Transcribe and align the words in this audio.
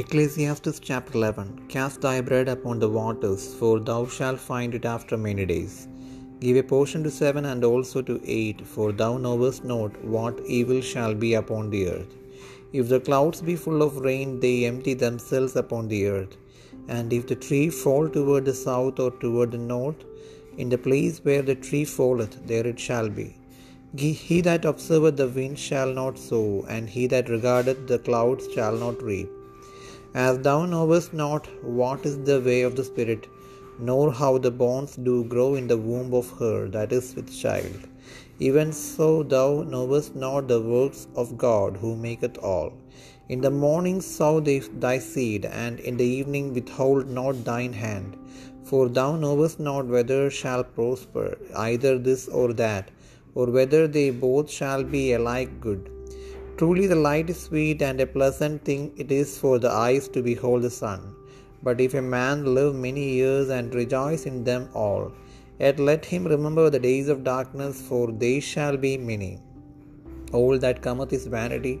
Ecclesiastes 0.00 0.80
chapter 0.80 1.12
11 1.18 1.66
Cast 1.68 2.00
thy 2.00 2.18
bread 2.22 2.48
upon 2.48 2.78
the 2.78 2.88
waters, 2.88 3.54
for 3.56 3.78
thou 3.78 4.06
shalt 4.06 4.40
find 4.40 4.74
it 4.74 4.86
after 4.86 5.18
many 5.18 5.44
days. 5.44 5.86
Give 6.40 6.56
a 6.56 6.62
portion 6.62 7.02
to 7.04 7.10
seven 7.10 7.44
and 7.44 7.62
also 7.62 8.00
to 8.00 8.18
eight, 8.24 8.66
for 8.66 8.92
thou 8.92 9.18
knowest 9.18 9.66
not 9.66 10.02
what 10.02 10.40
evil 10.46 10.80
shall 10.80 11.14
be 11.14 11.34
upon 11.34 11.68
the 11.68 11.82
earth. 11.90 12.14
If 12.72 12.88
the 12.88 13.00
clouds 13.00 13.42
be 13.42 13.54
full 13.54 13.82
of 13.82 13.98
rain, 13.98 14.40
they 14.40 14.64
empty 14.64 14.94
themselves 14.94 15.56
upon 15.56 15.88
the 15.88 16.06
earth. 16.06 16.38
And 16.88 17.12
if 17.12 17.26
the 17.26 17.36
tree 17.36 17.68
fall 17.68 18.08
toward 18.08 18.46
the 18.46 18.54
south 18.54 18.98
or 18.98 19.10
toward 19.10 19.52
the 19.52 19.58
north, 19.58 20.02
in 20.56 20.70
the 20.70 20.78
place 20.78 21.20
where 21.22 21.42
the 21.42 21.58
tree 21.66 21.84
falleth, 21.84 22.46
there 22.46 22.66
it 22.66 22.80
shall 22.80 23.10
be. 23.10 23.36
He 23.94 24.40
that 24.40 24.64
observeth 24.64 25.18
the 25.18 25.28
wind 25.28 25.58
shall 25.58 25.92
not 25.92 26.18
sow, 26.18 26.64
and 26.66 26.88
he 26.88 27.06
that 27.08 27.28
regardeth 27.28 27.86
the 27.88 27.98
clouds 27.98 28.50
shall 28.54 28.78
not 28.86 29.02
reap. 29.02 29.28
As 30.14 30.38
thou 30.40 30.66
knowest 30.66 31.14
not 31.14 31.46
what 31.62 32.04
is 32.04 32.18
the 32.18 32.38
way 32.38 32.60
of 32.62 32.76
the 32.76 32.84
Spirit, 32.84 33.28
nor 33.78 34.12
how 34.12 34.36
the 34.36 34.50
bones 34.50 34.94
do 34.96 35.24
grow 35.24 35.54
in 35.54 35.68
the 35.68 35.78
womb 35.78 36.12
of 36.12 36.30
her 36.38 36.68
that 36.68 36.92
is 36.92 37.14
with 37.16 37.34
child, 37.34 37.88
even 38.38 38.72
so 38.72 39.22
thou 39.22 39.62
knowest 39.62 40.14
not 40.14 40.48
the 40.48 40.60
works 40.60 41.06
of 41.16 41.38
God 41.38 41.78
who 41.78 41.96
maketh 41.96 42.36
all. 42.38 42.74
In 43.30 43.40
the 43.40 43.50
morning 43.50 44.02
sow 44.02 44.38
thy 44.40 44.98
seed, 44.98 45.46
and 45.46 45.80
in 45.80 45.96
the 45.96 46.04
evening 46.04 46.52
withhold 46.52 47.08
not 47.08 47.44
thine 47.46 47.72
hand. 47.72 48.18
For 48.64 48.90
thou 48.90 49.16
knowest 49.16 49.58
not 49.60 49.86
whether 49.86 50.28
shall 50.28 50.64
prosper, 50.64 51.38
either 51.56 51.98
this 51.98 52.28
or 52.28 52.52
that, 52.54 52.90
or 53.34 53.46
whether 53.46 53.88
they 53.88 54.10
both 54.10 54.50
shall 54.50 54.84
be 54.84 55.14
alike 55.14 55.58
good. 55.60 55.90
Truly 56.62 56.86
the 56.90 57.02
light 57.06 57.28
is 57.32 57.40
sweet, 57.46 57.80
and 57.86 58.00
a 58.00 58.06
pleasant 58.16 58.58
thing 58.66 58.82
it 59.02 59.10
is 59.10 59.30
for 59.36 59.54
the 59.62 59.70
eyes 59.84 60.04
to 60.14 60.20
behold 60.26 60.62
the 60.62 60.70
sun. 60.70 61.00
But 61.66 61.80
if 61.84 61.94
a 62.00 62.02
man 62.16 62.44
live 62.56 62.74
many 62.84 63.06
years 63.14 63.48
and 63.56 63.74
rejoice 63.78 64.26
in 64.30 64.36
them 64.48 64.68
all, 64.82 65.10
yet 65.62 65.80
let 65.88 66.04
him 66.12 66.24
remember 66.34 66.66
the 66.70 66.84
days 66.86 67.08
of 67.14 67.24
darkness, 67.24 67.82
for 67.88 68.04
they 68.22 68.36
shall 68.50 68.76
be 68.86 68.92
many. 69.10 69.32
All 70.38 70.56
that 70.66 70.84
cometh 70.86 71.12
is 71.18 71.26
vanity. 71.26 71.74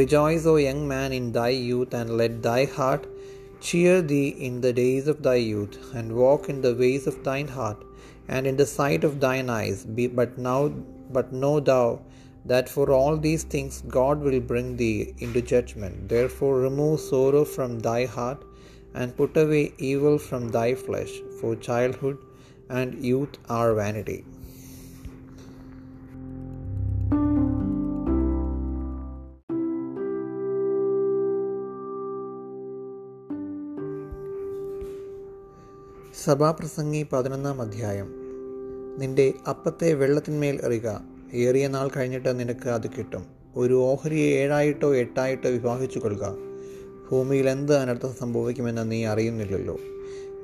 Rejoice, 0.00 0.46
O 0.46 0.56
young 0.56 0.82
man, 0.94 1.12
in 1.18 1.30
thy 1.38 1.52
youth, 1.70 1.92
and 2.00 2.16
let 2.22 2.42
thy 2.48 2.64
heart 2.78 3.06
cheer 3.60 4.00
thee 4.00 4.28
in 4.48 4.62
the 4.66 4.74
days 4.82 5.08
of 5.12 5.22
thy 5.28 5.40
youth, 5.52 5.76
and 5.98 6.18
walk 6.24 6.48
in 6.54 6.62
the 6.62 6.76
ways 6.84 7.06
of 7.12 7.22
thine 7.28 7.50
heart, 7.58 7.82
and 8.28 8.46
in 8.46 8.56
the 8.62 8.70
sight 8.78 9.04
of 9.10 9.20
thine 9.28 9.50
eyes. 9.60 9.84
Be, 9.98 10.06
but 10.06 10.38
now, 10.50 10.60
but 11.18 11.34
know 11.44 11.56
thou 11.72 11.86
that 12.50 12.68
for 12.74 12.86
all 12.96 13.16
these 13.26 13.44
things 13.54 13.74
God 13.98 14.16
will 14.26 14.40
bring 14.52 14.68
thee 14.80 15.14
into 15.24 15.40
judgment. 15.52 15.96
Therefore, 16.14 16.54
remove 16.66 16.94
sorrow 17.10 17.44
from 17.56 17.72
thy 17.88 18.02
heart, 18.16 18.42
and 18.98 19.16
put 19.20 19.34
away 19.36 19.64
evil 19.90 20.16
from 20.26 20.44
thy 20.56 20.70
flesh, 20.86 21.14
for 21.38 21.50
childhood 21.68 22.18
and 22.78 22.92
youth 23.10 23.36
are 23.58 23.72
vanity. 23.82 24.20
സഭാപ്രസംഗി 36.22 37.00
പതിനൊന്നാം 37.10 37.58
അധ്യായം 37.64 38.08
നിന്റെ 39.00 39.26
അപ്പത്തെ 39.52 39.88
വെള്ളത്തിന്മേൽ 40.00 40.56
എറിയുക 40.66 40.88
ഏറിയ 41.32 41.68
നാൾ 41.68 41.90
കഴിഞ്ഞിട്ട് 41.96 42.40
നിനക്ക് 42.40 42.68
അത് 42.68 42.86
കിട്ടും. 42.86 43.26
ഒരു 43.56 43.74
ഓഹരിയെ 43.74 44.26
ഏഴായിട്ടോ 44.26 44.94
എട്ടായിട്ടോ 44.94 45.50
വിവാഹിച്ചു 45.50 45.98
കൊള്ളുക. 45.98 46.36
ഭൂമിയിൽ 47.10 47.48
എന്ത് 47.48 47.76
അനർത്ഥം 47.76 48.14
സംഭവിക്കുമെന്ന് 48.14 48.90
നീ 48.90 49.04
അറിയുന്നില്ലല്ലോ. 49.04 49.78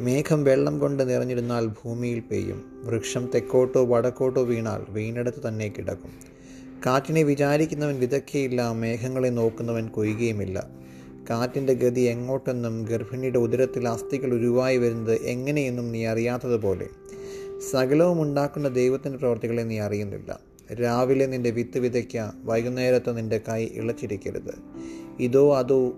മേഘം 0.00 0.44
വെള്ളം 0.44 0.78
കൊണ്ട് 0.78 1.08
നിറഞ്ഞിരുന്നാൽ 1.08 1.66
ഭൂമിയിൽ 1.66 2.20
പെയ്യും. 2.20 2.82
വൃക്ഷം 2.84 3.30
തെക്കോട്ടോ 3.34 3.84
വടക്കോട്ടോ 3.84 4.42
വീണാൽ 4.42 4.86
വീണെടുത്ത് 4.88 5.48
തന്നെ 5.48 5.68
കിടക്കും. 5.68 6.10
കാറ്റിനെ 6.86 7.22
വിചാരിക്കുന്നവൻ 7.22 8.00
വിതയ്ക്കയില്ല 8.00 8.72
മേഘങ്ങളെ 8.72 9.28
നോക്കുന്നവൻ 9.28 9.88
കൊയ്യുകയുമില്ല. 9.88 10.70
കാറ്റിന്റെ 11.30 11.74
ഗതി 11.74 12.00
എങ്ങോട്ടെന്നും 12.00 12.84
ഗർഭിണിയുടെ 12.84 13.38
ഉദരത്തിൽ 13.38 13.88
അസ്ഥികൾ 13.88 14.34
ഉരുവായി 14.34 14.76
വരുന്നത് 14.76 15.22
എങ്ങനെയെന്നും 15.22 15.92
നീ 15.92 16.04
അറിയാത്തതുപോലെ. 16.04 16.88
സകലവും 17.70 18.22
ഉണ്ടാക്കുന്ന 18.22 18.68
ദൈവത്തിന്റെ 18.68 19.18
പ്രവർത്തികളെ 19.18 19.62
നീ 19.62 19.78
അറിയുന്നില്ല. 19.78 20.49
രാവിലെ 20.74 21.26
നിന്റെ 21.26 21.50
വിത്ത് 21.50 21.78
വിതയ്ക്ക 21.78 22.30
വൈകുന്നേരത്ത് 22.44 23.16
നിന്റെ 23.16 23.40
കൈ 23.48 23.68
ഇളച്ചിരിക്കരുത്. 23.72 24.54
ഇതോ 25.20 25.56
അതോ 25.56 25.92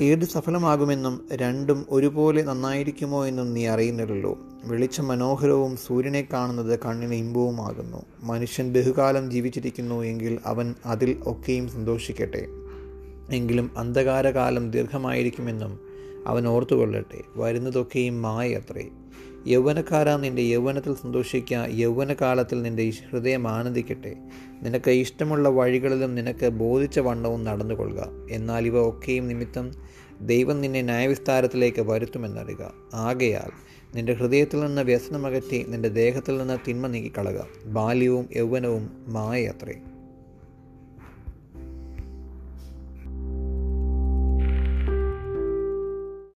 ഏത് 0.00 0.24
സഫലമാകുമെന്നും 0.24 1.28
രണ്ടും 1.32 1.86
ഒരുപോലെ 1.90 2.42
നന്നായിരിക്കുമോ 2.42 3.26
എന്നും 3.26 3.54
നീ 3.54 3.66
അറിയുന്നില്ലല്ലോ. 3.66 4.38
വെളിച്ചം 4.64 5.08
മനോഹരവും 5.08 5.76
സൂര്യനെ 5.76 6.28
കാണുന്നത് 6.32 6.80
കണ്ണിന് 6.80 7.14
ഇമ്പവുമാകുന്നു. 7.14 8.02
മനുഷ്യൻ 8.22 8.72
ബഹുകാലം 8.72 9.30
ജീവിച്ചിരിക്കുന്നു 9.30 10.02
എങ്കിൽ 10.02 10.38
അവൻ 10.44 10.74
അതിൽ 10.86 11.16
ഒക്കെയും 11.26 11.68
സന്തോഷിക്കട്ടെ. 11.68 12.46
എങ്കിലും 13.32 13.70
അന്ധകാരകാലം 13.78 14.70
ദീർഘമായിരിക്കുമെന്നും 14.70 15.87
അവൻ 16.26 16.48
ഓർത്തുകൊള്ളട്ടെ. 16.48 17.20
വരുന്നതൊക്കെയും 17.36 18.22
മായ 18.22 18.54
അത്രേ. 18.54 18.88
യൗവനക്കാരാ 19.46 20.16
നിന്റെ 20.16 20.42
യൗവനത്തിൽ 20.42 20.94
സന്തോഷിക്കുക 20.94 21.66
യൗവനകാലത്തിൽ 21.70 22.62
നിന്റെ 22.62 22.92
ഹൃദയം 23.10 23.48
ആനന്ദിക്കട്ടെ. 23.48 24.16
നിനക്ക് 24.62 24.90
ഇഷ്ടമുള്ള 24.90 25.48
വഴികളിലും 25.48 26.14
നിനക്ക് 26.14 26.48
ബോധിച്ച 26.48 26.98
വണ്ണവും 26.98 27.44
നടന്നുകൊള്ളുക. 27.44 28.08
എന്നാൽ 28.30 28.66
ഇവ 28.66 28.88
ഒക്കെയും 28.88 29.28
നിമിത്തം 29.28 29.72
ദൈവം 30.20 30.60
നിന്നെ 30.60 30.82
ന്യായവിസ്താരത്തിലേക്ക് 30.82 31.80
വരുത്തുമെന്നറിയുക. 31.80 32.72
ആകയാൽ 32.94 33.50
നിന്റെ 33.94 34.12
ഹൃദയത്തിൽ 34.12 34.60
നിന്ന് 34.60 34.82
വ്യസനമകറ്റി 34.82 35.64
നിന്റെ 35.68 35.88
ദേഹത്തിൽ 35.88 36.38
നിന്ന് 36.38 36.58
തിന്മ 36.68 36.86
നീക്കിക്കളക. 36.86 37.40
ബാല്യവും 37.64 38.28
യൗവനവും 38.36 38.90
മായ 39.08 39.46
അത്രേ. 39.46 39.74